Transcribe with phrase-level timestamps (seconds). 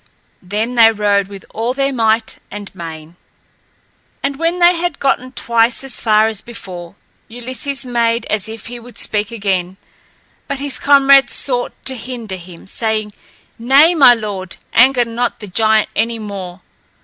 [0.41, 3.17] Then they rowed with all their might and main.
[4.23, 6.95] And when they had gotten twice as far as before,
[7.27, 9.77] Ulysses made as if he would speak again;
[10.47, 13.13] but his comrades sought to hinder him, saying,
[13.59, 16.61] "Nay, my lord, anger not the giant any more.